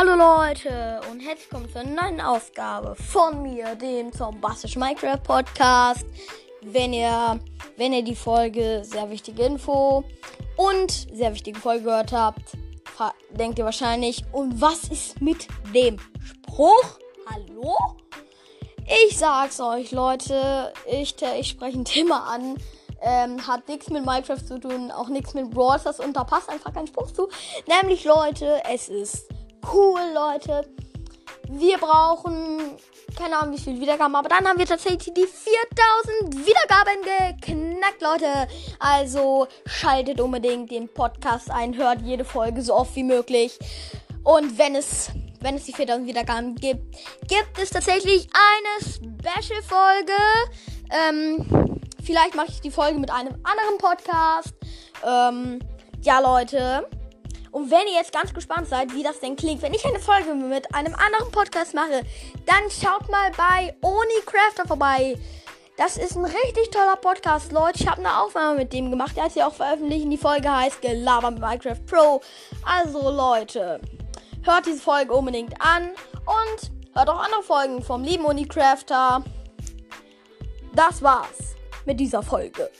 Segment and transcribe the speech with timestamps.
[0.00, 6.06] Hallo Leute und herzlich willkommen zur neuen Ausgabe von mir, dem Zombastischen Minecraft Podcast.
[6.62, 7.38] Wenn ihr,
[7.76, 10.02] wenn ihr die Folge sehr wichtige Info
[10.56, 12.56] und sehr wichtige Folge gehört habt,
[13.32, 16.98] denkt ihr wahrscheinlich, und was ist mit dem Spruch?
[17.30, 17.76] Hallo?
[19.06, 22.56] Ich sag's euch, Leute, ich, ich spreche ein Thema an,
[23.02, 26.48] ähm, hat nichts mit Minecraft zu tun, auch nichts mit Brawl Stars und da passt
[26.48, 27.28] einfach kein Spruch zu.
[27.68, 29.28] Nämlich, Leute, es ist
[29.72, 30.66] cool, Leute.
[31.48, 32.78] Wir brauchen
[33.16, 38.48] keine Ahnung, wie viel Wiedergaben, aber dann haben wir tatsächlich die 4000 Wiedergaben geknackt, Leute.
[38.78, 43.58] Also schaltet unbedingt den Podcast ein, hört jede Folge so oft wie möglich.
[44.22, 45.10] Und wenn es,
[45.40, 46.96] wenn es die 4000 Wiedergaben gibt,
[47.28, 50.12] gibt es tatsächlich eine Special-Folge.
[50.90, 54.54] Ähm, vielleicht mache ich die Folge mit einem anderen Podcast.
[55.04, 55.58] Ähm,
[56.02, 56.86] ja, Leute.
[57.52, 60.34] Und wenn ihr jetzt ganz gespannt seid, wie das denn klingt, wenn ich eine Folge
[60.34, 62.04] mit einem anderen Podcast mache,
[62.46, 65.18] dann schaut mal bei Oni Crafter vorbei.
[65.76, 67.80] Das ist ein richtig toller Podcast, Leute.
[67.80, 70.06] Ich habe eine Aufnahme mit dem gemacht, der hat sie auch veröffentlicht.
[70.10, 72.20] Die Folge heißt Gelaber mit Minecraft Pro.
[72.64, 73.80] Also, Leute,
[74.42, 75.88] hört diese Folge unbedingt an
[76.26, 79.24] und hört auch andere Folgen vom lieben Oni Crafter.
[80.74, 82.70] Das war's mit dieser Folge.